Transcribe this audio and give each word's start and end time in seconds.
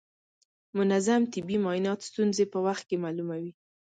منظم 0.77 1.21
طبي 1.33 1.57
معاینات 1.63 1.99
ستونزې 2.09 2.45
په 2.53 2.59
وخت 2.65 2.83
کې 2.89 2.97
معلوموي. 3.03 3.51